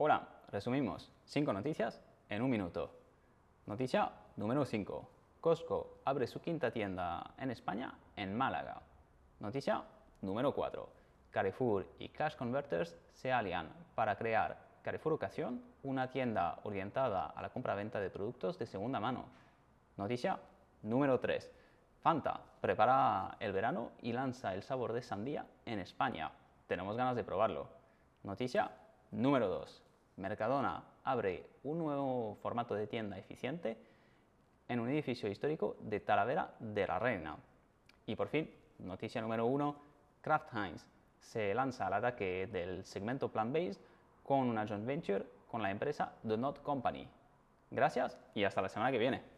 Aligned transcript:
Hola, 0.00 0.28
resumimos 0.52 1.10
5 1.24 1.52
noticias 1.52 2.00
en 2.28 2.40
un 2.42 2.48
minuto. 2.48 2.92
Noticia 3.66 4.12
número 4.36 4.64
5. 4.64 5.10
Costco 5.40 5.98
abre 6.04 6.28
su 6.28 6.40
quinta 6.40 6.70
tienda 6.70 7.34
en 7.36 7.50
España, 7.50 7.98
en 8.14 8.32
Málaga. 8.32 8.80
Noticia 9.40 9.82
número 10.22 10.54
4. 10.54 10.88
Carrefour 11.32 11.88
y 11.98 12.10
Cash 12.10 12.36
Converters 12.36 12.96
se 13.12 13.32
alían 13.32 13.72
para 13.96 14.14
crear 14.16 14.56
Carrefour 14.82 15.14
Ocasión, 15.14 15.64
una 15.82 16.08
tienda 16.08 16.60
orientada 16.62 17.26
a 17.26 17.42
la 17.42 17.50
compra-venta 17.50 17.98
de 17.98 18.10
productos 18.10 18.56
de 18.56 18.66
segunda 18.66 19.00
mano. 19.00 19.24
Noticia 19.96 20.38
número 20.82 21.18
3. 21.18 21.50
Fanta 22.02 22.40
prepara 22.60 23.36
el 23.40 23.52
verano 23.52 23.90
y 24.00 24.12
lanza 24.12 24.54
el 24.54 24.62
sabor 24.62 24.92
de 24.92 25.02
sandía 25.02 25.44
en 25.66 25.80
España. 25.80 26.30
Tenemos 26.68 26.96
ganas 26.96 27.16
de 27.16 27.24
probarlo. 27.24 27.66
Noticia 28.22 28.70
número 29.10 29.48
2. 29.48 29.87
Mercadona 30.18 30.82
abre 31.04 31.46
un 31.62 31.78
nuevo 31.78 32.36
formato 32.42 32.74
de 32.74 32.86
tienda 32.86 33.16
eficiente 33.16 33.78
en 34.68 34.80
un 34.80 34.88
edificio 34.88 35.28
histórico 35.28 35.76
de 35.80 36.00
Talavera 36.00 36.54
de 36.58 36.86
la 36.86 36.98
Reina. 36.98 37.36
Y 38.06 38.16
por 38.16 38.28
fin, 38.28 38.50
noticia 38.78 39.20
número 39.20 39.46
1. 39.46 39.76
Kraft 40.20 40.54
Heinz 40.54 40.84
se 41.20 41.54
lanza 41.54 41.86
al 41.86 41.94
ataque 41.94 42.48
del 42.48 42.84
segmento 42.84 43.30
plant-based 43.30 43.80
con 44.24 44.40
una 44.40 44.66
joint 44.66 44.84
venture 44.84 45.24
con 45.48 45.62
la 45.62 45.70
empresa 45.70 46.12
The 46.26 46.36
Not 46.36 46.62
Company. 46.62 47.08
Gracias 47.70 48.18
y 48.34 48.44
hasta 48.44 48.60
la 48.60 48.68
semana 48.68 48.90
que 48.90 48.98
viene. 48.98 49.37